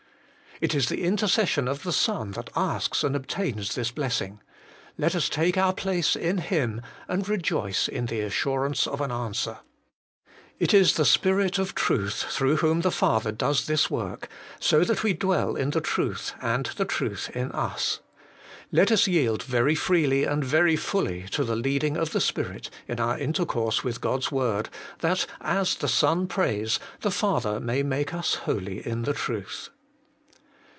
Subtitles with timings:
[0.59, 0.65] 3.
[0.67, 4.43] It is the intercession of the Son that asks and obtains this blessing:
[4.95, 9.53] let us take our place in Him, and rejoice in the assurance of an answer.
[9.55, 9.59] 4.
[10.59, 14.29] It is the Spirit Of truth through whom the Father does this work,
[14.59, 18.01] so that we dwell in the truth, and the truth in us.
[18.71, 22.99] Let us yield very freely and very fully to the leading of the Spirit, in
[22.99, 28.35] our intercourse with God's Word, that, as the Son prays, the Father may make us
[28.45, 29.69] holy in the truth.